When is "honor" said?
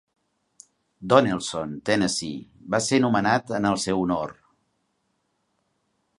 4.07-4.35